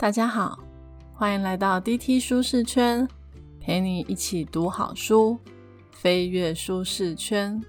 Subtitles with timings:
[0.00, 0.58] 大家好，
[1.12, 3.06] 欢迎来到 DT 舒适圈，
[3.60, 5.38] 陪你一起读好书，
[5.92, 7.62] 飞跃舒适圈。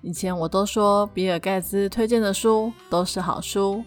[0.00, 3.82] 以前我都说比尔盖茨推荐的书都是好书，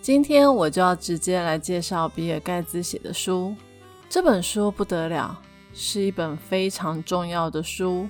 [0.00, 3.54] 今天我就要直接来介绍比尔盖茨写的书。
[4.08, 5.38] 这本书不得了，
[5.72, 8.08] 是一本非常重要的书，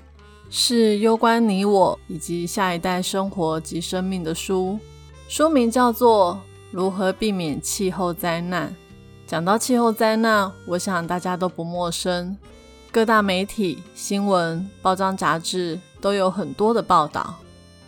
[0.48, 4.78] 是攸关你我以及下一代生活及生命的书。
[5.28, 6.40] 书名叫做。
[6.72, 8.74] 如何避免气候灾难？
[9.26, 12.34] 讲到气候灾难，我想大家都不陌生。
[12.90, 17.34] 各大媒体、新闻、报章、杂志都有很多的报道。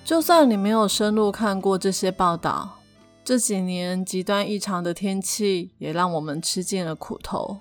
[0.05, 2.79] 就算你没有深入看过这些报道，
[3.24, 7.60] 这几年极端异常的天气也让我们吃尽了苦头。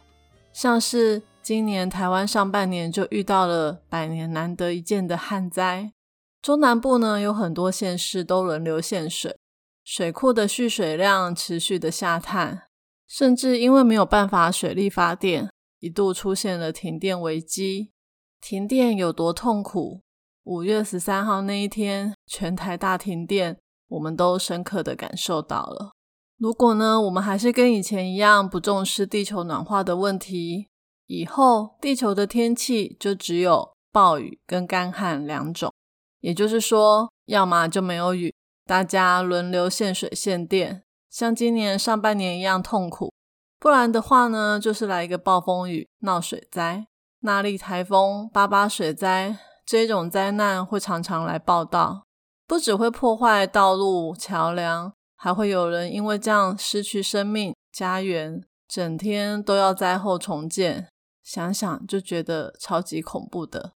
[0.51, 5.93] 像是今年台湾上半年就遇到了百年难得一见的旱灾，
[6.41, 9.37] 中南部呢有很多县市都轮流限水。
[9.83, 12.67] 水库的蓄水量持续的下探，
[13.07, 17.91] 甚至因为没有办法水力发电，一度出现了停电危机。
[18.39, 20.01] 停电有多痛苦？
[20.43, 23.57] 五月十三号那一天，全台大停电，
[23.87, 25.91] 我们都深刻的感受到了。
[26.37, 30.67] 如果呢，我们还是跟以前一样不重视地球暖化的问题，
[31.07, 35.71] 以后地球的天气就只有暴雨跟干旱两种，
[36.19, 38.33] 也就是说，要么就没有雨。
[38.65, 43.11] 大家轮流限水限电，像今年上半年一样痛苦。
[43.59, 46.87] 不然的话呢，就是来一个暴风雨闹水灾，
[47.19, 52.03] 那莉台风、八八水灾这种灾难会常常来报道，
[52.47, 60.87] 不只会破坏道路桥梁，还会有人因为这样失去生命、家园，整天都要灾后重建。
[61.21, 63.73] 想想就觉得超级恐怖的。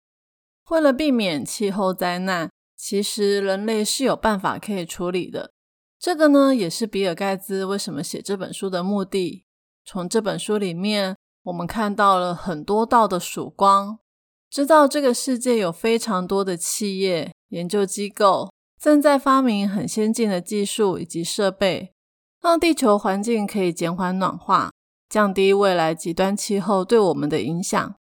[0.70, 2.48] 为了避免气候灾难。
[2.76, 5.52] 其实人类是有办法可以处理的，
[5.98, 9.44] 这个呢也是比尔盖茨为什么写这本书的目的。
[9.84, 13.98] 从这本书里面，我们看到了很多道的曙光，
[14.50, 21.94] 知道这个世界有非常多的企业、研究机构正在发明很先进的技术以及设备，
[22.42, 24.70] 让地球环境可以减缓暖化，
[25.08, 27.94] 降低未来极端气候对我们的影响。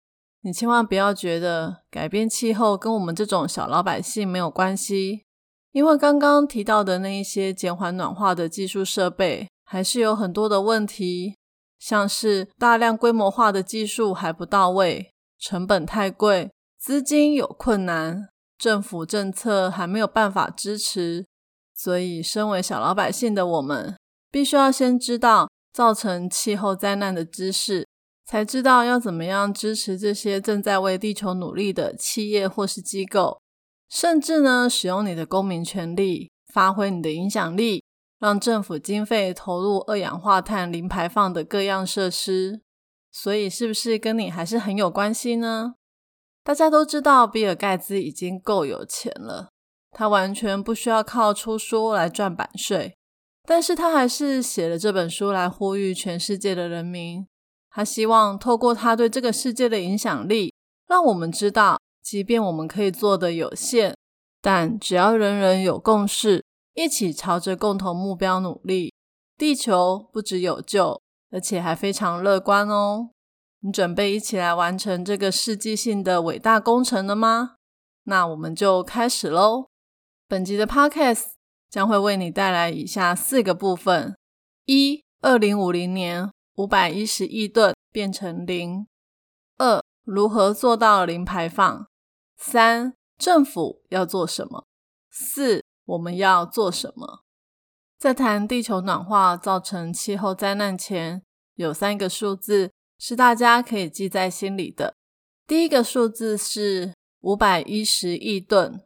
[0.44, 5.22] 你千万不要觉得改变气候跟我们这种小老百姓没有关系，
[5.70, 11.36] 因为刚刚提到的那一些减缓暖化的技术设备，还是有很多的问题，
[11.78, 18.28] 像是大量规模化的技术还不到位，成本太贵，资金有困难，
[18.58, 21.24] 政府政策还没有办法支持，
[21.72, 23.96] 所以身为小老百姓的我们，
[24.32, 27.86] 必须要先知道造成气候灾难的知识。
[28.32, 33.38] 才知道要怎么样支持这些正在为地球努力的企业或是机构，
[33.90, 37.84] 甚至呢，使用你的公民权利，发挥你的影响力，
[38.18, 42.62] 让政府经费投入二氧化碳零排放的各样设施。
[43.10, 45.74] 所以，是不是跟你还是很有关系呢？
[46.42, 49.50] 大家都知道，比尔盖茨已经够有钱了，
[49.90, 52.96] 他完全不需要靠出书来赚版税，
[53.46, 57.26] 但是他还是写了这本书来呼吁全世界的人民。
[57.74, 60.52] 他希望透过他对这个世界的影响力，
[60.86, 63.94] 让我们知道，即便我们可以做的有限，
[64.42, 66.44] 但只要人人有共识，
[66.74, 68.92] 一起朝着共同目标努力，
[69.38, 71.00] 地球不只有救，
[71.30, 73.08] 而且还非常乐观哦。
[73.60, 77.54] 你准备一起来完成这个世纪性的伟大工程了吗？
[78.04, 79.68] 那我们就开始喽。
[80.28, 81.26] 本集的 Podcast
[81.70, 84.14] 将会为你带来以下四个部分：
[84.66, 86.30] 一、二零五零年。
[86.56, 88.86] 五百一十亿吨变成零。
[89.56, 91.86] 二、如何做到零排放？
[92.36, 94.66] 三、政府要做什么？
[95.10, 97.22] 四、我们要做什么？
[97.98, 101.22] 在谈地球暖化造成气候灾难前，
[101.54, 104.94] 有三个数字是大家可以记在心里的。
[105.46, 108.80] 第一个数字是五百一十亿吨。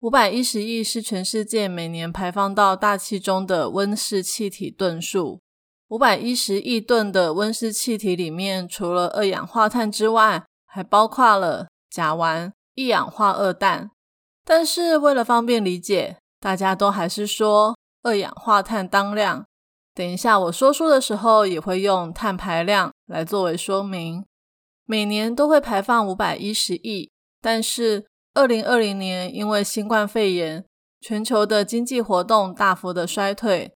[0.00, 5.40] 五百一十亿是全世界每年排放到大气中的温室气体吨数。
[5.88, 13.90] 五百一十亿吨的温室气体里面，除了二氧化碳之外，还包括了甲烷、一氧化二氮。
[14.44, 19.46] 但是为了方便理解，大家都还是说二氧化碳当量。
[19.94, 24.26] 等一下我说书的时候，也会用碳排量来作为说明。
[24.84, 27.10] 每年都会排放五百一十亿，
[27.40, 30.66] 但是二零二零年因为新冠肺炎，
[31.00, 33.72] 全球的经济活动大幅的衰退。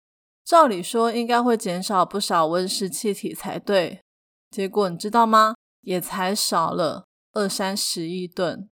[0.49, 4.01] 照理说应该会减少不少温室气体才对，
[4.49, 5.53] 结果你知道吗？
[5.81, 8.67] 也才少了二三十亿吨，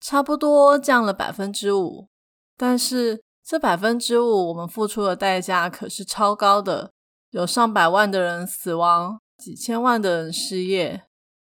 [0.00, 2.08] 差不多降了百分之五。
[2.56, 6.90] 但是这百分之五我们付出的代价可是超高的，
[7.30, 11.04] 有上百万的人死亡，几千万的人失业。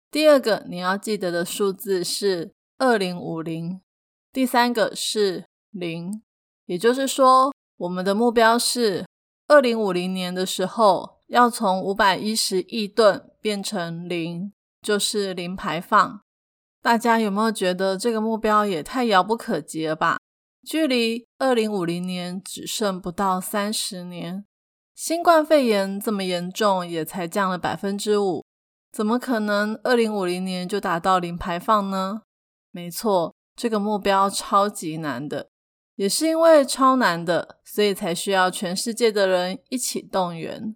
[0.09, 3.81] 第二个你要记得的数字是二零五零，
[4.33, 6.23] 第三个是零，
[6.67, 9.05] 也就是说，我们的目标是
[9.47, 16.21] 二零五零年的时候要从五百一十亿吨变成零，就是零排放。
[16.81, 20.19] 大家有没有觉得这个目标也太遥不可及了吧？
[20.67, 24.47] 距离二零五零年只剩不到三十年，
[24.95, 28.45] 新冠肺炎这么严重，也才降了百分之五，
[28.91, 32.23] 怎么可能二零五零年就达到零排放呢？
[32.71, 35.51] 没错，这个目标超级难的，
[35.97, 40.75] 也是因为超难的，所以才需要全世界的人一起动员。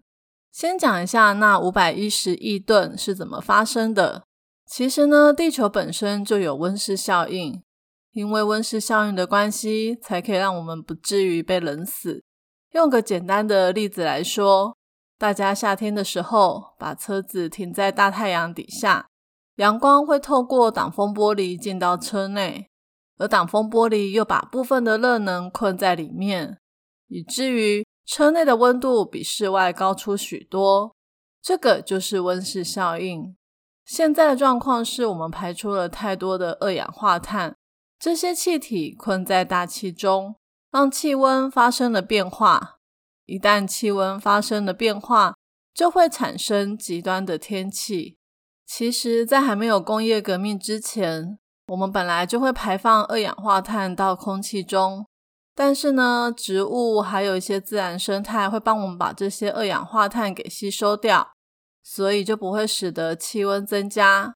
[0.52, 4.24] 先讲一下那五百一十亿吨是怎么发生的。
[4.66, 7.62] 其实呢，地球本身就有温室效应。
[8.12, 12.24] 因为温室效应的关系，才可以让我们不至于被冷死。
[12.72, 14.76] 用个简单的例子来说，
[15.18, 19.06] 大家夏天的时候把车子停在大太阳底下，
[19.56, 22.68] 阳光会透过挡风玻璃进到车内，
[23.18, 26.58] 而挡风玻璃又把部分的热能困在里面，
[27.08, 30.94] 以至于车内的温度比室外高出许多。
[31.42, 33.36] 这个就是温室效应。
[33.84, 37.56] 现在的状况是我们排出了太多的二氧化碳。
[37.98, 40.36] 这些气体困在大气中，
[40.70, 42.78] 让气温发生了变化。
[43.26, 45.34] 一旦气温发生了变化，
[45.74, 48.16] 就会产生极端的天气。
[48.66, 51.38] 其实，在还没有工业革命之前，
[51.68, 55.06] 我们本来就会排放二氧化碳到空气中。
[55.54, 61.32] 但是呢，植物还有一些自然生态会帮我们把这些二氧化碳给吸收掉，
[61.82, 64.34] 所以就不会使得气温增加。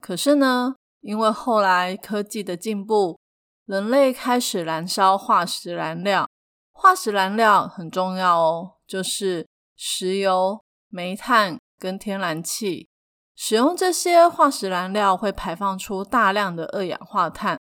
[0.00, 0.74] 可是呢？
[1.00, 3.18] 因为后来科技的进步，
[3.66, 6.26] 人类开始燃烧化石燃料。
[6.72, 9.46] 化石燃料很重要哦，就是
[9.76, 12.88] 石油、煤炭跟天然气。
[13.34, 17.58] 使用这些化石燃料会排放出大量的二氧化碳。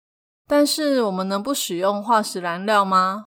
[0.46, 3.24] 但是我们能不使用化石燃料吗？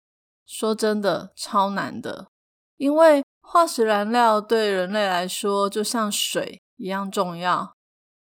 [0.45, 2.27] 说真的，超难的。
[2.77, 7.73] 因为化石燃料对人类来说就像水一样重要。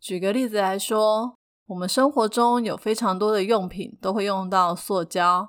[0.01, 1.35] 举个例子来说。
[1.71, 5.49] 我们生活中有非常多的用品都会用到塑胶，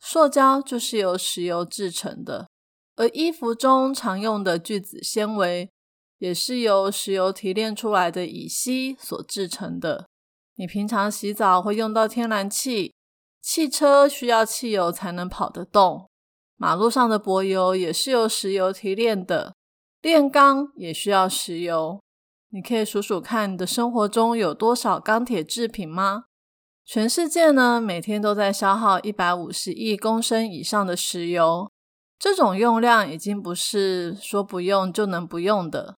[0.00, 2.48] 塑胶就是由石油制成的。
[2.96, 5.70] 而衣服中常用的聚酯纤维
[6.20, 10.06] 也是由石油提炼出来的乙烯所制成的。
[10.56, 12.94] 你平常洗澡会用到天然气，
[13.40, 16.08] 汽车需要汽油才能跑得动，
[16.56, 19.54] 马路上的柏油也是由石油提炼的，
[20.02, 21.98] 炼钢也需要石油。
[22.50, 26.24] 你可以数数看，你的生活中有多少钢铁制品吗？
[26.84, 31.70] 全世界呢，每天都在消耗一百五十亿公升以上的石油，
[32.18, 35.96] 这种用量已经不是说不用就能不用的，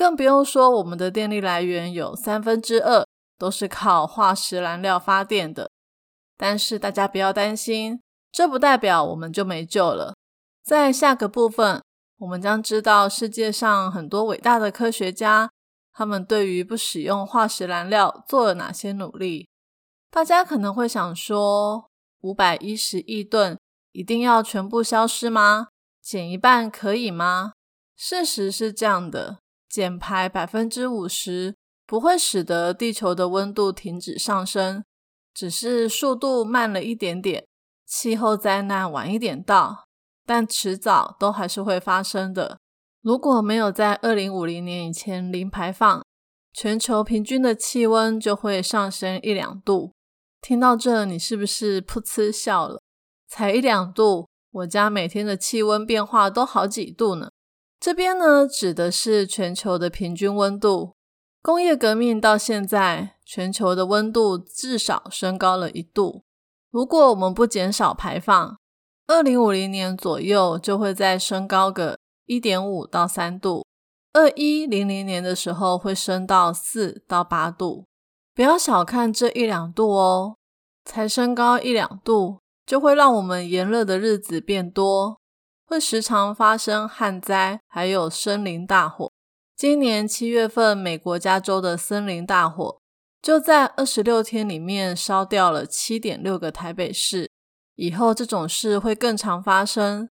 [0.00, 3.04] 更不用说我们的电力来源有三分之二
[3.36, 5.70] 都是靠化石燃料发电的。
[6.38, 8.00] 但是大家不要担心，
[8.32, 10.14] 这不代表我们就没救了。
[10.64, 11.82] 在下个部分，
[12.16, 15.50] 我们将知道世界上很多伟大的科学家。
[15.92, 19.50] 他们对于不使用化石燃料做了哪些努力？
[20.10, 21.90] 大家可能会想说，
[22.22, 23.58] 五百一十亿吨
[23.92, 25.68] 一定要全部消失吗？
[26.00, 27.52] 减一半可以吗？
[27.94, 31.54] 事实是这样的，减排百分之五十
[31.86, 34.84] 不会使得地球的温度停止上升，
[35.32, 37.46] 只是速度慢了一点点，
[37.86, 39.84] 气候灾难晚一点到，
[40.26, 42.58] 但迟早都还是会发生的。
[43.00, 46.04] 如果没有在二零五零年以前零排放，
[46.52, 49.92] 全球平均的气温就会上升一两度。
[50.42, 52.82] 听到这，你是不是噗呲笑了？
[53.28, 57.29] 才一两度，我家每天的气温变化都好几度呢。
[57.80, 60.92] 这边呢，指的是全球的平均温度。
[61.40, 66.22] 工业革命到现在，全球的温度至少升高了一度。
[66.70, 68.58] 如果我们不减少排放，
[69.06, 71.98] 二零五零年左右就会再升高个。
[72.26, 73.66] 一点五到三度，
[74.12, 77.86] 二一零零年的时候会升到四到八度。
[78.34, 80.36] 不要小看这一两度哦，
[80.84, 85.18] 才升高一两度，就会让我们炎热的日子变多，
[85.70, 89.12] 会时常发生旱灾，还有森林大火。
[89.56, 92.80] 今年七月份，美国加州的森林大火
[93.22, 97.30] 就在二十六天里面烧掉了七点六个台北市。
[97.76, 100.08] 以后这种事会更常发生。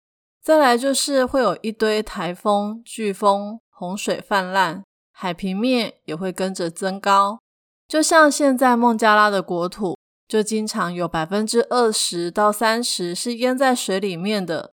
[0.42, 4.82] 再来就是会有一堆台风、飓风、洪水泛滥，
[5.12, 7.38] 海平面也会跟着增高。
[7.87, 14.73] 就像现在孟加拉的国土，就经常有百分之二十到三十是淹在水里面的。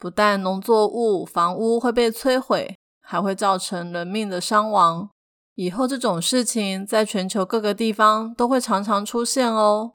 [0.00, 5.10] 不但农作物、房屋会被摧毁，还会造成人命的伤亡。
[5.56, 9.92] 以后这种事情在全球各个地方都会常常出现哦。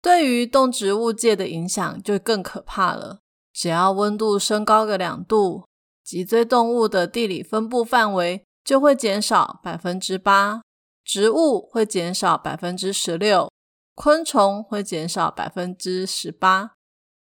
[0.00, 3.18] 对于动植物界的影响就更可怕了。
[3.52, 5.64] 只要温度升高个两度，
[6.04, 10.62] 脊椎动物的地理分布范围就会减少百分之八，
[11.04, 13.50] 植物会减少百分之十六，
[13.96, 16.74] 昆虫会减少百分之十八，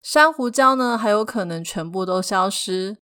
[0.09, 2.95] 珊瑚礁呢还有可能全部都消失。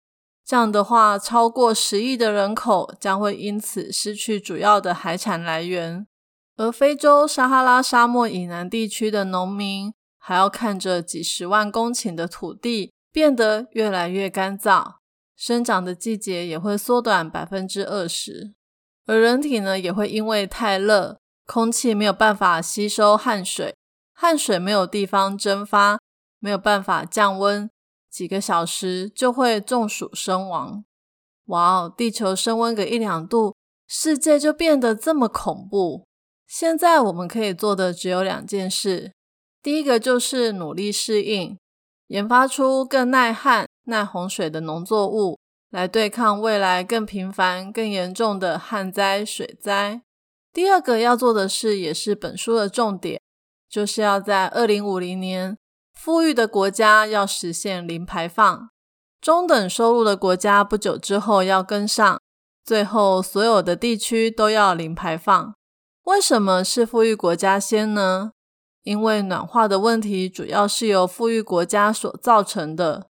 [0.47, 6.07] 这样的话，超过十亿的人口将会因此失去主要的海产来源。
[6.57, 14.99] 而非洲撒哈拉沙漠以南地区的农民，还要看着几十万公顷的土地变得越来越干燥，
[15.35, 18.55] 生长的季节也会缩短百分之二十。
[19.07, 23.75] 而人体呢，也会因为太热，空气没有办法吸收汗水，
[24.15, 25.99] 汗水没有地方蒸发，
[26.43, 27.71] 没有办法降温，
[28.11, 30.85] 几个小时就会中暑身亡。
[31.45, 33.55] 哇哦，地球升温个一两度，
[33.87, 36.05] 世界就变得这么恐怖。
[36.49, 39.13] 现在我们可以做的只有两件事，
[39.63, 41.57] 第一个就是努力适应，
[42.09, 45.39] 研发出更耐旱、耐洪水的农作物，
[45.71, 50.03] 来对抗未来更频繁、更严重的旱灾、水灾。
[50.53, 53.21] 第二个要做的事，也是本书的重点，
[53.69, 55.57] 就是要在二零五零年，
[56.05, 58.71] 富裕的国家要实现零排放，
[59.21, 62.21] 中等收入的国家不久之后要跟上，
[62.65, 65.55] 最后所有的地区都要零排放。
[66.07, 68.33] 为什么是富裕国家先呢？
[68.83, 73.07] 因为暖化的问题主要是由富裕国家所造成的，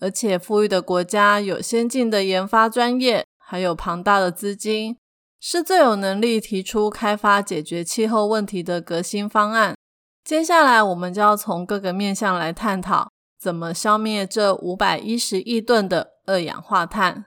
[0.00, 4.96] 而且富裕的国家有先进的研发专业，还有庞大的资金，
[5.38, 9.76] 是最有能力提出开发解决气候问题的革新方案。
[10.24, 17.26] 接下来，我们就要从各个面向来探讨，怎么消灭这五百一十亿吨的二氧化碳。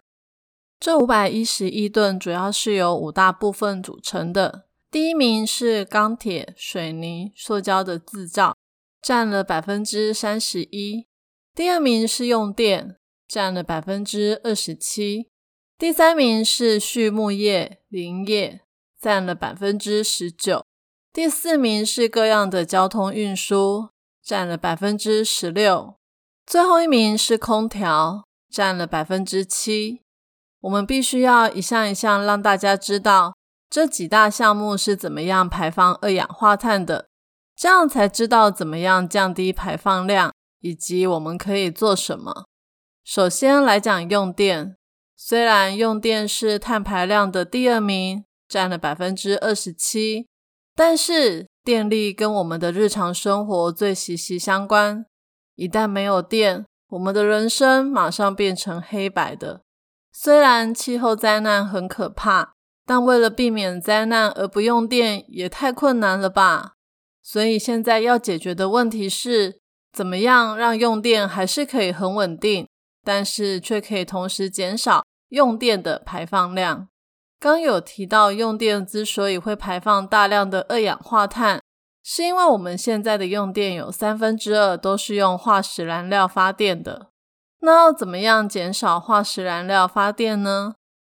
[0.80, 4.68] 这五百一十亿吨主要是由五大部分组成的。
[4.90, 8.56] 第一名是钢铁、水泥、塑胶的制造，
[9.02, 11.06] 占了百分之三十一。
[11.54, 12.96] 第二名是用电，
[13.28, 15.30] 占了百分之二十七。
[15.78, 18.62] 第三名是畜牧业、林业，
[19.02, 20.66] 占了百分之十九。
[21.16, 23.88] 第四名是各样的交通运输，
[24.22, 25.96] 占了百分之十六。
[26.46, 30.02] 最后一名是空调，占了百分之七。
[30.60, 33.34] 我们必须要一项一项让大家知道。
[33.70, 37.08] 这几大项目是怎么样排放二氧化碳的？
[37.56, 42.44] 这样才知道怎么样降低排放量，以及我们可以做什么。
[43.06, 44.76] 首先来讲用电，
[45.16, 50.28] 虽然用电是碳排量的第二名，占了百分之二十七，
[50.76, 55.06] 但是电力跟我们的日常生活最息息相关。
[55.56, 59.62] 一旦没有电，我们的人生马上变成黑白的。
[60.12, 62.56] 虽然气候灾难很可怕。
[62.88, 66.74] 但为了避免灾难而不用电也太困难了吧？
[67.24, 69.60] 所以现在要解决的问题是，
[69.92, 72.68] 怎么样让用电还是可以很稳定，
[73.04, 76.88] 但是却可以同时减少用电的排放量。
[77.46, 81.62] 刚有提到，用电之所以会排放大量的二氧化碳，
[82.04, 87.12] 是因为我们现在的用电有三分之二都是用化石燃料发电的。
[87.60, 90.74] 那要怎么样减少化石燃料发电呢？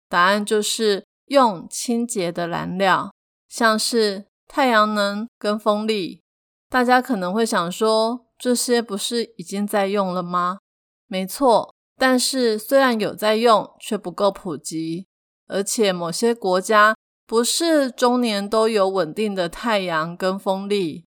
[0.08, 1.02] 答案就是。
[1.30, 3.12] 用清洁的燃料，
[3.48, 6.24] 像是太阳能跟风力。
[6.68, 10.58] 大家可能会想说，这些不是已经在用了吗？
[11.06, 15.06] 没错，但是虽然有在用，却不够普及，
[15.50, 16.94] 而且某些国家
[17.26, 21.04] 不是终年都有稳定的太阳跟风力。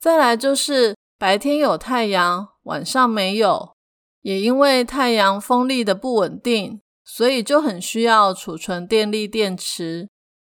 [0.00, 3.74] 再来就是白天有太阳，晚上没有，
[4.22, 6.80] 也因为太阳风力的不稳定。
[7.06, 10.08] 所以就很需要储存电力电池，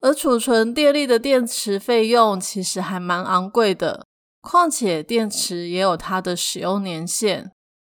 [0.00, 4.06] 而储存电力的电池费用其实还蛮昂贵的。
[4.40, 7.50] 况且电池也有它的使用年限。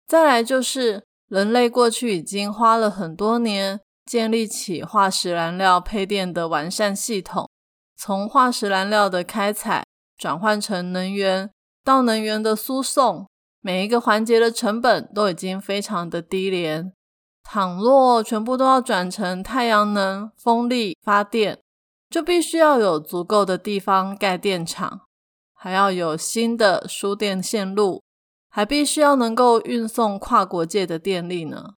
[0.08, 7.48] 再来就是人类过去已经花了很多年建立起化石燃料配电的完善系统，
[7.96, 9.84] 从化石燃料的开采
[10.16, 11.50] 转换成能源
[11.84, 13.28] 到能源的输送，
[13.60, 16.92] 每一个环节的成本都已经非常的低廉。
[17.42, 21.58] 倘若全部都要转成太阳能、风力发电，
[22.08, 25.02] 就必须要有足够的地方盖电厂，
[25.54, 28.02] 还要有新的输电线路，
[28.48, 31.74] 还必须要能够运送跨国界的电力呢。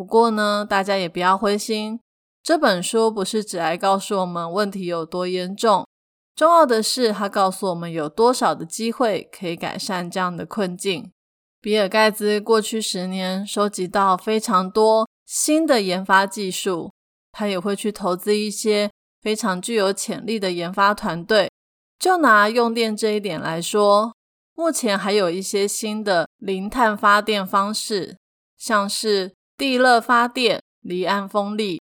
[0.00, 2.00] 不过呢，大家也不要灰心，
[2.42, 5.86] 这本书不是只来告诉我们问题有多严重，
[6.34, 11.12] 重要的是它告诉我们有多少的机会可以改善这样的困境。
[11.60, 16.90] 比尔盖茨过去十年收集到非常多新的研发技术，
[17.32, 18.90] 他也会去投资一些
[19.20, 21.50] 非常具有潜力的研发团队。
[21.98, 24.14] 就拿用电这一点来说，
[24.54, 28.16] 目前还有一些新的零碳发电方式，
[28.56, 31.82] 像是地热发电、离岸风力，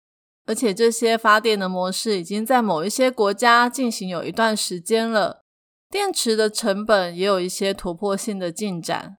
[0.47, 5.43] 而且这些发电的模式已经在某一些国家进行有一段时间了。
[5.90, 9.16] 电池的成本也有一些突破性的进展。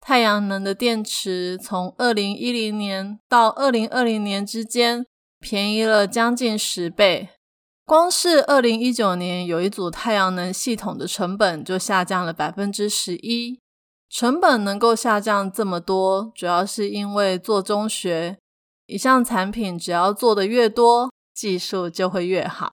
[0.00, 5.04] 太阳能的电池从二零一零年到二零二零年之间
[5.38, 7.28] 便宜了将近十倍。
[7.84, 13.60] 光是二零一九年，有一组太阳能系统的成本就下降了百分之十一。
[14.10, 18.38] 成本能够下降这么多，主要是因为做中学，
[18.86, 22.72] 一项产品只要做的越多，技术就会越好。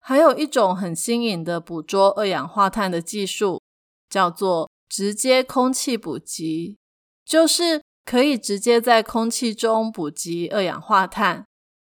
[0.00, 3.60] 还有一种很新颖的捕捉二氧化碳的技术，
[4.08, 4.68] 叫做。
[4.90, 6.78] 直接空气补给，
[7.22, 11.44] 就是可以直接在空气中补给二氧化碳，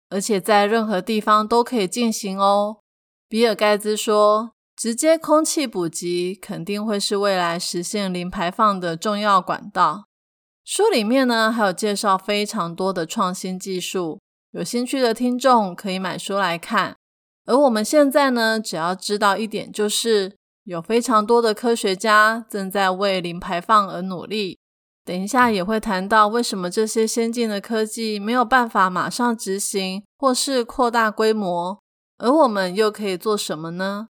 [0.10, 2.78] 而且在任何地方都可以进行哦。
[3.28, 4.53] 比尔盖茨说，
[4.84, 10.04] 直接空气补给肯定会是未来实现零排放的重要管道。
[10.66, 14.20] 书里面呢还有介绍非常多的创新技术，
[14.52, 16.98] 有兴趣的听众可以买书来看。
[17.46, 20.36] 而我们现在呢，只要知道一点就是。
[20.66, 24.60] 有非常多的科学家正在为零排放而努力。
[25.06, 31.80] 等一下也会谈到为什么这些先进的科技没有办法马上执行或是扩大规模，
[32.18, 34.08] 而我们又可以做什么呢？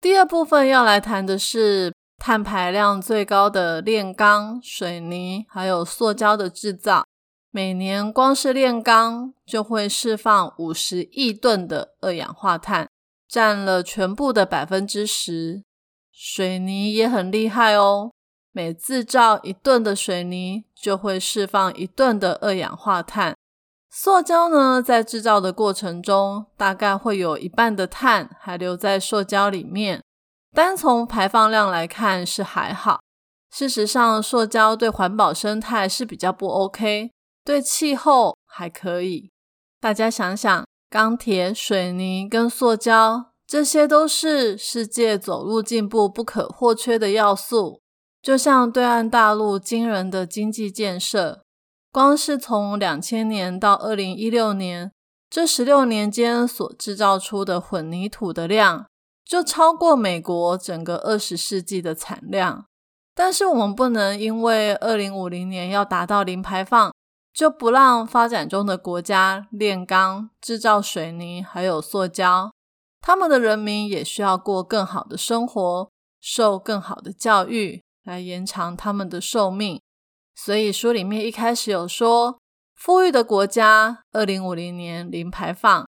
[0.00, 7.04] 第二部分要来谈的是碳排量最高的炼钢、水泥还有塑胶的制造。
[7.50, 12.88] 每年光是炼钢就会释放五十亿吨的二氧化碳，
[13.28, 15.62] 占了全部的百分之十。
[16.10, 18.12] 水泥也很厉害哦，
[18.52, 23.36] 每制造一吨的水泥就会释放一吨的二氧化碳。
[23.90, 30.02] 塑胶呢，在制造的过程中，大概会有一半的碳还留在塑胶里面。
[30.54, 33.00] 单从排放量来看是还好，
[33.50, 37.10] 事实上，塑胶对环保生态是比较不 OK，
[37.44, 39.30] 对气候还可以。
[39.80, 43.26] 大家想想，钢铁、水泥跟塑胶。
[43.46, 47.80] 这些都是世界走入进步不可或缺的要素。
[48.22, 51.42] 就像对岸大陆惊人的经济建设，
[51.92, 54.92] 光是从两千年到二零一六年
[55.28, 58.86] 这十六年间所制造出的混凝土的量，
[59.24, 62.66] 就超过美国整个二十世纪的产量。
[63.14, 66.92] 但是我们不能因为二零五零年要达到零排放，
[67.34, 72.52] 就不让发展中的国家炼钢、制造水泥还有塑胶。
[73.00, 79.80] 他们的人民也需要过更好的生活，受更好的教育，来延长他们的寿命。
[80.34, 82.38] 所以书里面一开始有说，
[82.74, 85.86] 富裕的国家二零五零年零排放，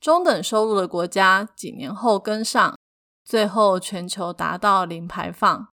[0.00, 2.76] 中等收入的国家几年后跟上，
[3.24, 5.68] 最后全球达到零排放。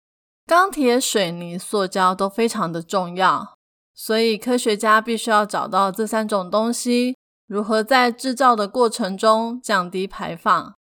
[0.48, 3.56] 钢铁、水泥、塑胶都非常的重要，
[3.94, 7.16] 所以科学家必须要找到这三种东西
[7.48, 10.74] 如何在制造的过程中降低排放。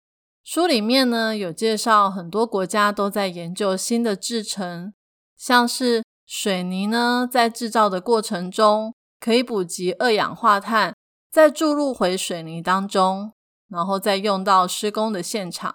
[0.42, 4.92] 书里面呢有介绍，很多国家都在研究新的制成，
[5.36, 10.94] 像是水泥呢，在制造的过程中可以补给二氧化碳，
[11.28, 13.32] 再注入回水泥当中，
[13.68, 15.74] 然后再用到施工的现场。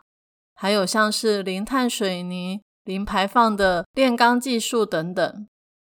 [0.53, 5.47] 还有像是零碳水泥、零排放的炼钢技术等等。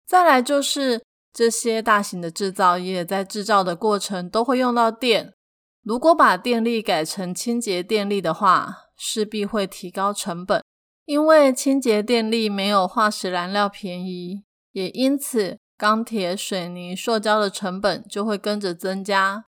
[0.07, 5.35] 再来就是这些大型的制造业在制造的过程都会用到电。
[5.83, 10.63] 如果把电力改成清洁电力的话，势必会提高成本，
[11.05, 19.45] 因为清洁电力没有化石燃料便宜，也因此钢铁、水泥、塑胶的成本就会跟着增加。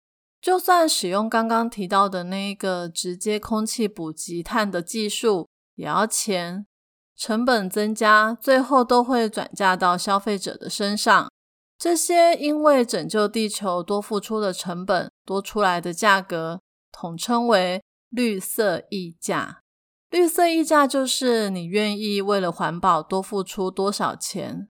[0.41, 6.65] 就算使用刚刚提到的那个直接空气补给碳的技术，也要钱，
[7.17, 11.29] 成本增加，最后都会转嫁到消费者的身上。
[11.77, 16.61] 这些因为拯救地球多付出的成本多出来的价格，
[16.93, 19.63] 统称为绿色溢价。
[20.11, 24.69] 绿色溢价就是你愿意为了环保多付出多少钱。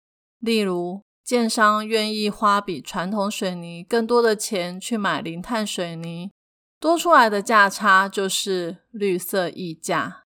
[0.40, 6.30] 例如，建商愿意花比传统水泥更多的钱去买零碳水泥，
[6.80, 10.24] 多出来的价差就是绿色溢价。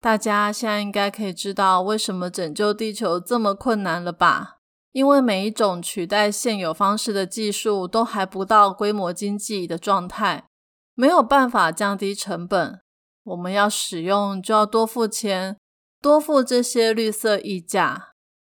[0.00, 4.58] 大家现在应该可以知道为什么拯救地球这么困难了吧？
[4.92, 10.46] 因为每一种取代现有方式的技术都还不到规模经济的状态，
[10.94, 12.80] 没有办法降低成本。
[13.24, 15.58] 我们要使用就要多付钱，
[16.00, 18.07] 多付这些绿色溢价。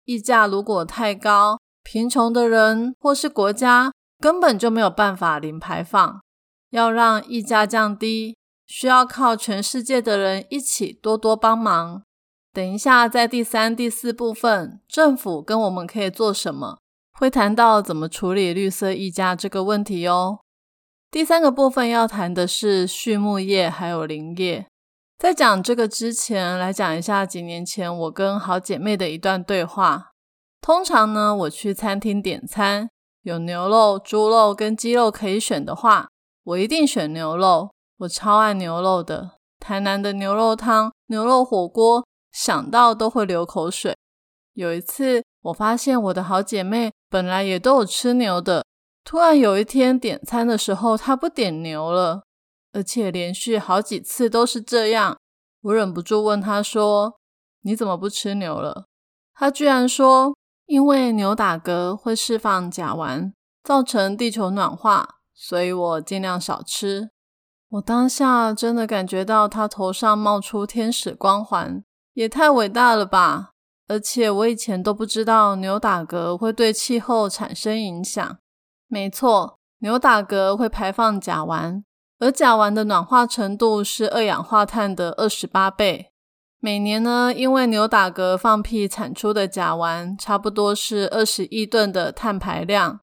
[0.04, 6.20] 溢价如果太高，贫穷的人或是国家根本就没有办法零排放。
[6.70, 8.36] 要让溢价降低，
[8.66, 12.02] 需要靠全世界的人一起多多帮忙。
[12.52, 16.78] 等一下，在第三、第四部分，政府跟我们可以做什么，
[17.12, 20.40] 会谈到怎么处理绿色溢价这个问题哦。
[21.10, 24.66] 第三个部分要谈的是畜牧业还有林业。
[25.22, 30.10] 在讲这个之前，来讲一下几年前我跟好姐妹的一段对话。
[30.60, 32.90] 通常呢，我去餐厅点餐，
[33.22, 36.08] 有牛肉、猪肉跟鸡肉可以选的话，
[36.42, 37.70] 我一定选牛肉。
[37.98, 42.04] 我超爱牛肉的，台南的牛肉汤、牛肉火锅。
[42.32, 43.94] 想到都会流口水。
[44.54, 48.64] 有一次，我发现我的好姐妹本来也都有吃牛的，
[49.04, 52.24] 突然有一天点餐的时候，她不点牛了，
[52.72, 55.16] 而且连续好几次都是这样。
[55.62, 57.20] 我忍不住问他说
[57.62, 58.86] ：“你怎么不吃牛了？”
[59.34, 63.32] 他居然说：“因为牛打嗝会释放甲烷，
[63.62, 67.10] 造成地球暖化，所以我尽量少吃。”
[67.70, 71.82] 我当下真的感觉到他头上冒出天使光环。
[72.14, 73.52] 也太伟大了吧！
[73.88, 78.38] 而且我以前都不知道牛打嗝会对气候产生影响。
[78.86, 81.82] 没错，牛打嗝会排放甲烷，
[82.22, 86.12] 而甲烷的暖化程度是二氧化碳的二十八倍。
[86.60, 93.00] 每年呢，因为牛打嗝放屁产出的甲烷，差不多是二十亿吨的碳排量，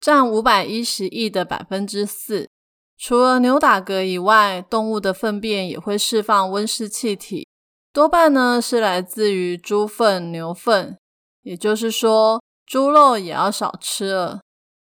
[0.00, 2.48] 占五百一十亿的百分之四。
[2.96, 7.46] 除了牛打嗝以外，动物的粪便也会释放温室气体。
[7.92, 10.96] 多半呢是来自于猪粪、牛粪，
[11.42, 14.40] 也就是说，猪肉也要少吃了。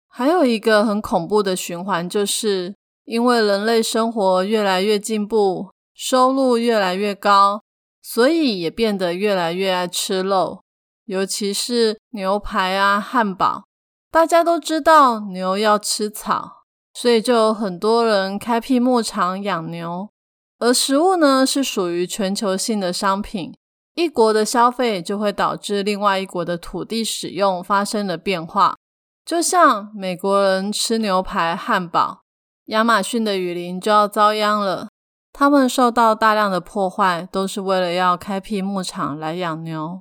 [0.07, 2.77] 还有一个很恐怖的循环，就是
[3.12, 7.62] 因为人类生活越来越进步，收入越来越高，
[8.01, 10.62] 所以也变得越来越爱吃肉，
[11.05, 13.64] 尤其是牛排啊、汉堡。
[14.11, 16.62] 大家都知道牛要吃草，
[16.94, 20.09] 所以就有很多人开辟牧场养牛。
[20.59, 23.55] 而食物呢，是属于全球性的商品，
[23.94, 28.75] 一国的消费就会导致另外一国的土地使用发生了变化。
[29.22, 32.21] 就像美国人吃牛排、汉堡，
[32.72, 34.88] 亚马逊的雨林就要遭殃了。
[35.30, 40.00] 他们受到大量的破坏，都是为了要开辟牧场来养牛。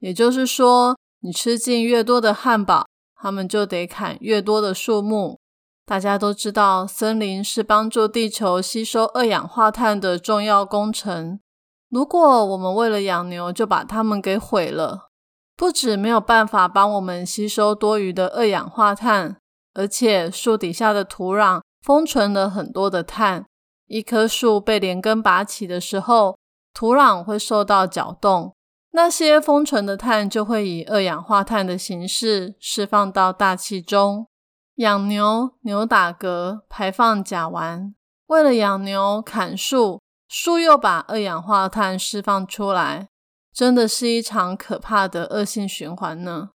[0.00, 5.38] 也就是说，你吃进越多的汉堡，他们就得砍越多的树木。
[5.86, 11.38] 大家都知道，森林是帮助地球吸收二氧化碳的重要工程。
[11.88, 15.08] 如果我们为了养牛就把它们给毁了，
[15.56, 19.36] 不止没有办法帮我们吸收多余的二氧化碳，
[19.74, 23.46] 而且树底下的土壤封存了很多的碳。
[23.86, 26.38] 一棵树被连根拔起的时候，
[26.74, 28.54] 土壤会受到搅动，
[28.90, 34.26] 那些封存的碳就会以二氧化碳的形式释放到大气中。
[34.76, 37.94] 养牛，牛打嗝，排放甲烷。
[38.26, 43.08] 为了养牛，砍树，树又把二氧化碳释放出来，
[43.54, 46.50] 真的是一场可怕的恶性循环呢。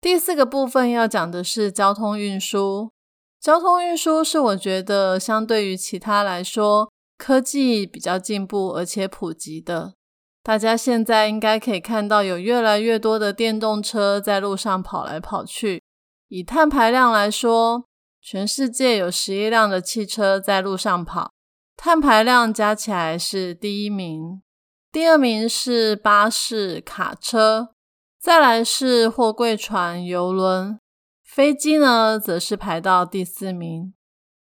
[0.00, 2.90] 第四个部分要讲的是交通运输。
[3.40, 9.94] 交通运输是我觉得相对于其他来说，科技比较进步而且普及的。
[10.42, 15.82] 大家现在应该可以看到，有越来越多的电动车在路上跑来跑去。
[16.28, 17.84] 以碳排量来说，
[18.20, 21.30] 全世界有十一辆的汽车在路上跑，
[21.76, 24.42] 碳排量加起来是第一名。
[24.90, 27.70] 第二名是巴士、卡车，
[28.20, 30.80] 再来是货柜船、游轮，
[31.38, 33.94] 飞机呢则是排到第四名。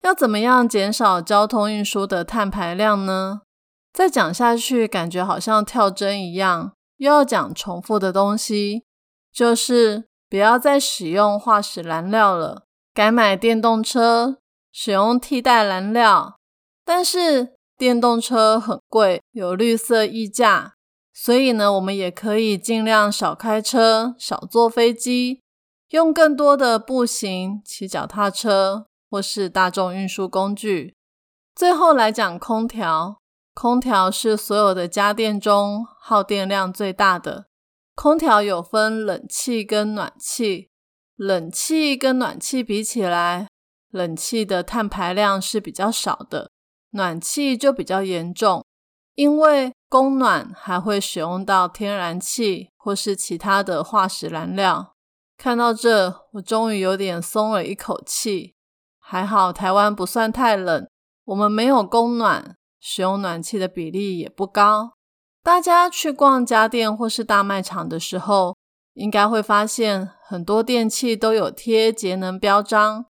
[0.02, 3.40] 要怎么样减少交通运输的碳排量呢？
[3.92, 8.84] 再讲下去，感觉好像跳针一样，又要讲重复的东西，
[9.32, 10.04] 就是。
[10.30, 14.38] 不要再使用化石燃料了，改买电动车，
[14.72, 16.38] 使用替代燃料。
[16.84, 20.74] 但是电动车很贵，有绿色溢价，
[21.12, 25.42] 所以呢，我们也可以尽量少开车，少坐飞机，
[25.90, 30.94] 用更多的步行、骑脚踏车或是大众运输工具。
[31.54, 33.20] 最后来讲空调，
[33.54, 37.46] 空调是所有的家电中耗电量最大的。
[37.94, 40.70] 空调有分冷气跟暖气，
[41.14, 43.46] 冷气跟暖气比起来，
[43.90, 46.50] 冷气的碳排量是比较少的，
[46.90, 48.64] 暖气就比较严重，
[49.14, 54.93] 因为供暖还会使用到天然气或是其他的化石燃料。
[55.44, 58.54] 看到这，我终于有点松了一口气。
[58.98, 60.88] 还好台湾不算太冷，
[61.26, 64.94] 我们没有供暖，使用暖气的比例也不高。
[65.42, 68.56] 大家去逛家电或是大卖场的时候，
[68.94, 73.04] 应该会发现很多电器都有贴节能标章，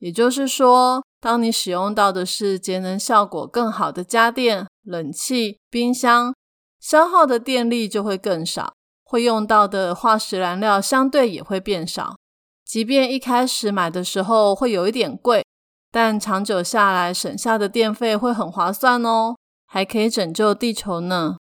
[0.00, 6.34] 也就是说，当你使用到的是节能效果更好的家电、冷气、冰箱，
[6.80, 8.74] 消耗的电力就会更少，
[9.06, 12.16] 会用到的化石燃料相对也会变少。
[12.64, 15.44] 即便一开始买的时候会有一点贵，
[15.92, 21.36] 但长久下来省下的电费会很划算哦，还可以拯救地球呢。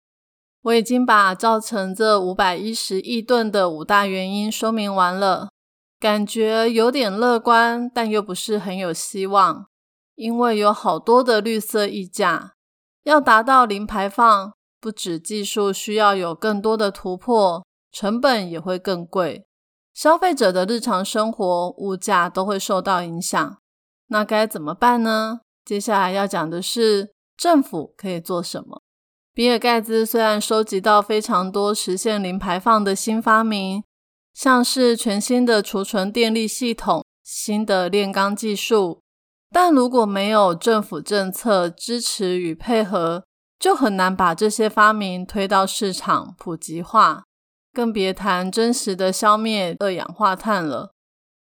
[0.63, 5.51] 我已经把造成这五百一十亿吨的五大原因说明完了，
[5.99, 9.67] 感觉有点乐观，但又不是很有希望，
[10.15, 12.53] 因为有好多的绿色溢价，
[13.05, 19.45] 要达到零排放，不止技术需要有更多的突破，成本也会更贵，
[19.93, 23.59] 消费者的日常生活物价都会受到影响。
[24.09, 25.41] 那该怎么办呢？
[25.65, 28.83] 接下来要讲的是政府可以做什么。
[29.33, 33.85] 比尔盖茨虽然收集到非常多实现零排放的新发明，
[34.35, 39.01] 像是全新的储存电力系统、新的炼钢技术，
[39.51, 43.25] 但如果没有政府政策支持与配合，
[43.61, 47.23] 就很难把这些发明推到市场普及化，
[47.73, 50.91] 更别谈真实的消灭二氧化碳了。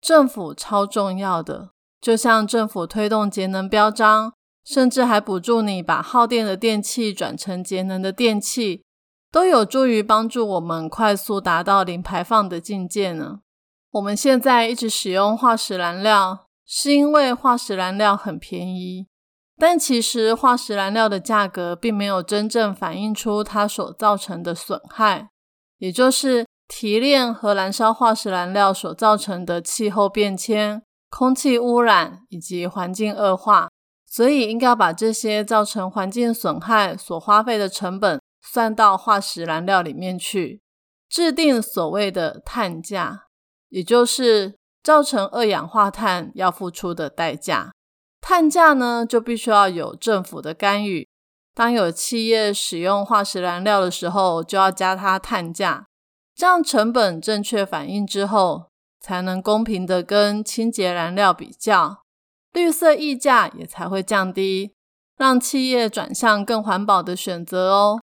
[0.00, 4.34] 政府超重要的，就像政府推动节能标章。
[4.62, 8.84] 甚至还补助你把耗电的电器转成节能的电器，
[9.32, 13.40] 都有助于帮助我们快速达到零排放的境界呢。
[13.90, 19.06] 我们现在一直使用化石燃料，是因为化石燃料很便宜，
[19.60, 25.28] 但其实化石燃料的价格并没有真正反映出它所造成的损害，
[25.76, 33.68] 也就是提炼和燃烧化石燃料所造成的气候变迁、空气污染以及环境恶化。
[34.06, 40.62] 所以应该把这些造成环境损害所花费的成本算到化石燃料里面去，
[41.08, 43.26] 制定所谓的碳价，
[43.68, 47.70] 也就是造成二氧化碳要付出的代价。
[48.20, 51.08] 碳价呢，就必须要有政府的干预。
[51.54, 55.86] 当有企业使用化石燃料的时候，就要加它碳价，
[56.34, 62.02] 这样成本正确反映之后，才能公平的跟清洁燃料比较。
[62.52, 64.72] 绿色溢价也才会降低，
[65.16, 68.00] 让企业转向更环保的选择哦。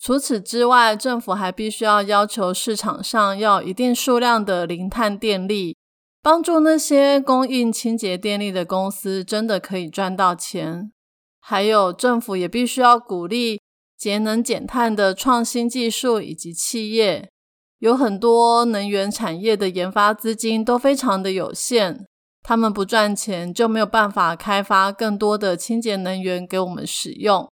[0.00, 5.77] 除此之外，政府还必须要要求市场上要一定数量的零碳电力，
[6.22, 10.92] 帮助那些供应清洁电力的公司真的可以赚到钱。
[11.40, 13.60] 还有，政府也必须要鼓励
[13.96, 17.30] 节能减碳的创新技术以及企业。
[17.78, 22.04] 有很多能源产业的研发资金都非常的有限。
[22.42, 27.48] 他们不赚钱，就没有办法开发更多的清洁能源给我们使用。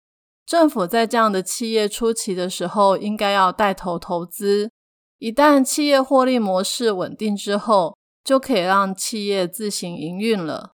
[0.46, 4.72] 政府在这样的企业初期的时候，应该要带头投资。
[5.20, 10.72] 一旦企业获利模式稳定之后，就可以让企业自行营运了。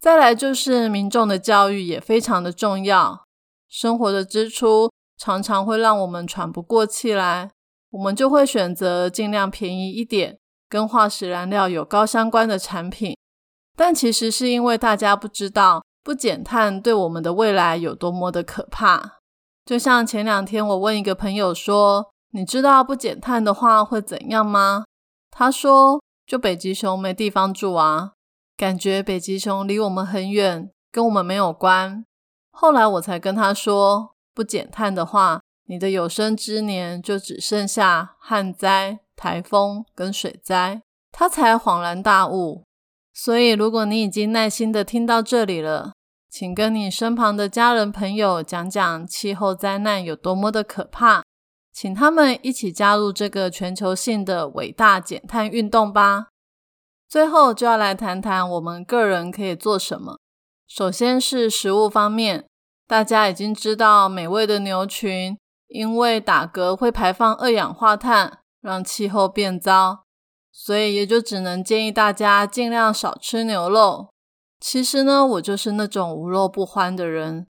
[0.00, 3.24] 再来就是民众的教育也非常的重要。
[3.68, 7.50] 生活的支出常常会让我们喘不过气来，
[7.90, 13.16] 我们就会选择尽量便宜一点，跟化石燃料有高相关的产品。
[13.76, 19.18] 但其实是因为大家不知道不减碳对我们的未来有多么的可怕。
[19.64, 24.84] 就像前两天我问一个朋友说：“你知道不减碳的话会怎样吗？”
[25.30, 28.12] 他说：“就北极熊没地方住啊，
[28.56, 32.04] 感觉北极熊离我们很远，跟我们没有关。”
[32.54, 42.62] 后来我才跟他说：“不减碳的话，你的有生之年就只剩下旱灾、台风跟水灾。”他才恍然大悟。
[43.12, 45.94] 所以，如果你已经耐心的听到这里了，
[46.30, 51.24] 请跟你身旁的家人朋友讲讲气候灾难有多么的可怕，
[51.72, 56.26] 请他们一起加入这个全球性的伟大减碳运动吧。
[57.08, 60.18] 最后，就要来谈谈我们个人可以做什么。
[60.68, 62.46] 首先是食物方面，
[62.86, 65.36] 大家已经知道，美味的牛群
[65.68, 70.04] 因为打嗝会排放二氧化碳，让气候变糟。
[70.52, 74.10] 所以也就只能建议大家尽量少吃牛肉。
[74.60, 77.46] 其实呢，我就是那种无肉不欢的人，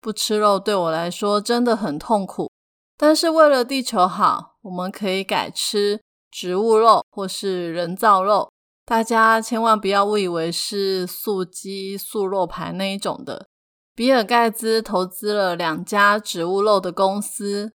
[0.00, 2.50] 不吃肉对我来说真的很痛苦。
[2.96, 8.50] 但是为了地球好，我们可以改吃植物肉或是人造肉。
[8.84, 13.46] 大家千万不要误以为是素鸡、素肉排那一种的。
[13.94, 17.72] 比尔盖茨投资了两家植物肉的公司，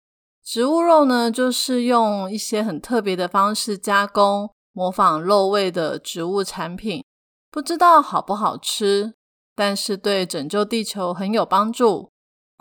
[0.44, 4.50] 植物肉呢就是用一些很特别的方式加工。
[4.77, 7.05] 模仿肉味的植物产品，
[7.48, 9.14] 不知道好不好吃，
[9.55, 12.11] 但是对拯救地球很有帮助。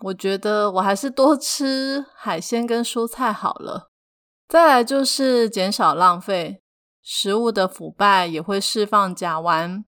[0.02, 3.90] 我觉得我还是多吃海鲜跟蔬菜好了。
[4.48, 6.62] 再来就是减少浪费，
[7.02, 9.84] 食物的腐败也会释放甲烷，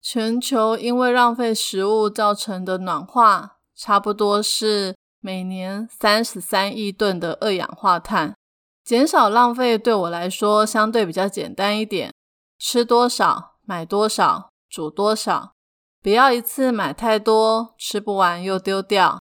[0.00, 8.34] 全球因为浪费食物造成的暖化，差不多是每年三十三亿吨的二氧化碳。
[8.84, 12.12] 减少浪费对我来说相对比较简单一点，
[12.58, 15.52] 吃多少买多少，煮多少，
[16.02, 19.20] 不要一次买太多，吃不完又丢掉。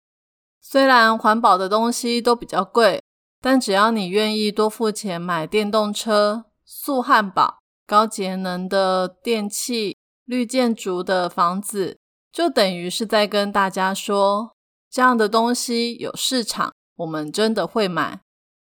[0.69, 3.01] 虽然环保的东西都比较贵，
[3.41, 11.97] 但只要你愿意多付钱买电动车、素汉堡、高节能的电器、绿建筑的房子，
[12.33, 14.51] 就等于是在跟大家说，
[14.91, 18.19] 这样的东西有市场，我们真的会买。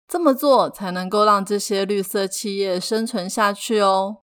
[0.06, 4.18] 这么做才能够让这些绿色企业生存下去哦。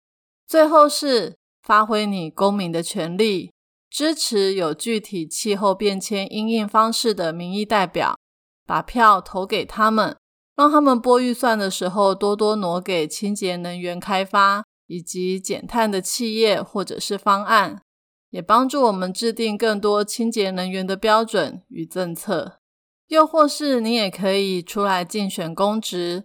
[0.46, 3.54] 最后是发挥你公民的权利，
[4.00, 8.18] 支持有具体气候变迁因应方式的民意代表，
[8.66, 10.16] 把票投给他们，
[10.56, 17.82] 让他们拨预算的时候多多挪给清洁能源开发以及减碳的企业或者是方案，
[18.30, 22.62] 也帮助我们制定更多清洁能源的标准与政策。
[23.10, 26.24] 又或是你也可以出来竞选公职，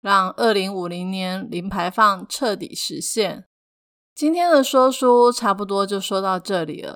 [0.00, 3.46] 让二零五零年零排放彻底实现。
[4.14, 6.94] 今天的说书差不多就说到这里了。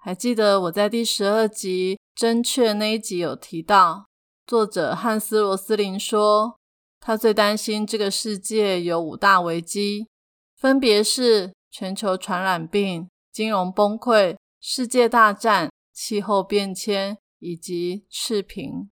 [0.00, 4.06] 还记得我在第十二集真确那一集有提到，
[4.46, 6.58] 作者汉斯罗斯林说，
[6.98, 10.08] 他最担心这个世界有五大危机，
[10.56, 17.18] 分别是全球传染病、金融崩溃、世界大战、气候变迁。
[17.42, 18.90] 以及赤贫，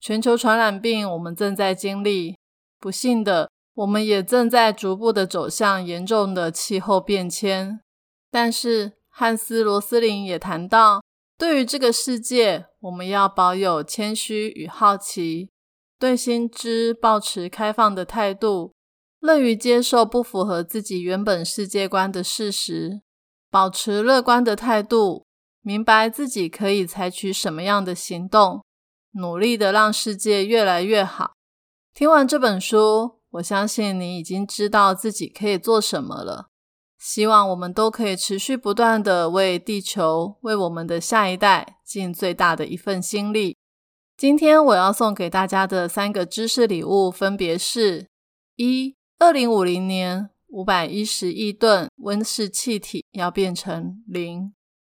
[0.00, 2.34] 全球传染病我们正在经历。
[2.78, 7.78] 不幸的，我们也正在逐步的走向严重的气候变迁。
[8.30, 11.04] 但是，汉斯·罗斯林也谈到，
[11.36, 15.50] 对于这个世界，我们要保有谦虚与好奇，
[15.98, 18.72] 对新知保持开放的态度，
[19.20, 23.02] 乐于接受不符合自己原本世界观的事实，
[23.50, 25.26] 保持乐观的态度。
[25.60, 28.64] 明白自己可以采取什么样的行动，
[29.12, 31.32] 努力的让世界越来越好。
[31.92, 36.46] 听完这本书，我相信你已经知道自己可以做什么了。
[37.00, 43.56] 希望我们都可以持续不断的为地球、为我们的下一代尽最大的一份心力。
[44.18, 48.06] 今天我要送给大家的三个知识礼物，分别是：
[48.56, 54.52] 一、二零五零年五百一十亿吨温室气体要变成零；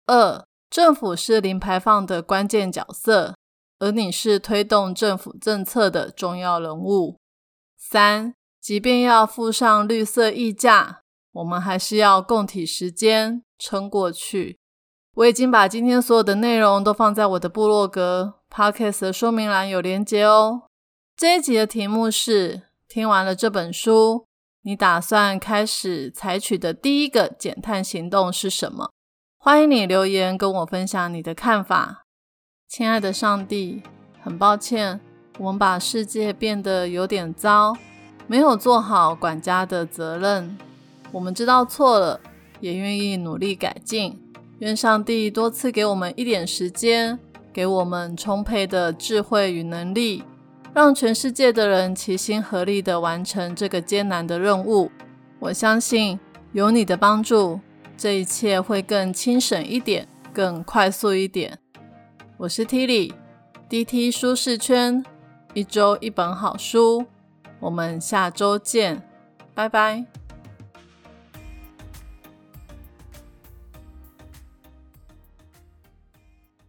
[0.07, 0.45] 二。
[0.69, 3.37] 政府是零排放的关键角色，
[3.79, 7.19] 而你是推动政府政策的重要人物。
[7.77, 11.02] 三，即便要付上绿色溢价，
[11.33, 14.59] 我们还是要共体时间撑过去。
[15.15, 20.63] 我已经把今天所有的内容都放在我的部落格 Podcast 的说明栏有连接哦。
[21.17, 24.27] 这一集的题目是：听完了这本书，
[24.63, 28.91] 你打算开始采取的第一个减碳行动是什么？
[29.39, 32.05] 欢迎你留言跟我分享你的看法，
[32.69, 33.83] 亲爱的上帝，
[34.23, 35.01] 很抱歉，
[35.39, 37.77] 我们把世界变得有点糟，
[38.27, 40.57] 没有做好管家的责任。
[41.13, 42.19] 我们知道错了，
[42.61, 44.19] 也愿意努力改进。
[44.59, 47.19] 愿上帝多赐给我们一点时间，
[47.53, 50.25] 给我们充沛的智慧与能力，
[50.73, 54.91] 让全世界的人齐心合力的完成这个艰难的任务。
[55.39, 56.19] 我相信
[56.53, 57.61] 有你的帮助。
[57.95, 61.59] 这一切会更轻省一点，更快速一点。
[62.37, 65.05] 我是 Tilly，DT 舒适圈，
[65.55, 67.05] 一周一本好书，
[67.61, 69.03] 我们下周见，
[69.55, 70.22] 拜拜。